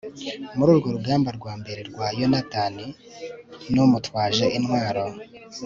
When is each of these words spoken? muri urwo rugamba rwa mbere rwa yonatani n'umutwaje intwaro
muri 0.55 0.69
urwo 0.73 0.89
rugamba 0.95 1.29
rwa 1.37 1.53
mbere 1.61 1.81
rwa 1.89 2.07
yonatani 2.19 2.85
n'umutwaje 3.73 4.45
intwaro 4.57 5.05